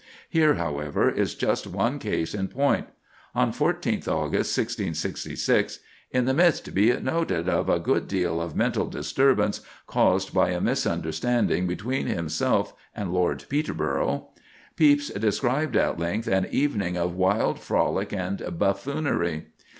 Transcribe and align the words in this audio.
Here, 0.31 0.55
however, 0.55 1.11
is 1.11 1.35
just 1.35 1.67
one 1.67 1.99
case 1.99 2.33
in 2.33 2.47
point. 2.47 2.87
On 3.35 3.51
14th 3.53 4.07
August, 4.07 4.57
1666,—in 4.57 6.25
the 6.25 6.33
midst, 6.33 6.73
be 6.73 6.89
it 6.89 7.03
noted, 7.03 7.47
of 7.47 7.69
a 7.69 7.77
good 7.79 8.07
deal 8.07 8.41
of 8.41 8.55
mental 8.55 8.87
disturbance 8.87 9.61
caused 9.85 10.33
by 10.33 10.49
a 10.49 10.59
misunderstanding 10.59 11.67
between 11.67 12.07
himself 12.07 12.73
and 12.95 13.13
Lord 13.13 13.45
Peterborough,—Pepys 13.47 15.09
describes 15.19 15.77
at 15.77 15.99
length 15.99 16.27
an 16.27 16.47
evening 16.49 16.97
of 16.97 17.13
wild 17.13 17.59
frolic 17.59 18.11
and 18.11 18.41
buffoonery. 18.57 19.49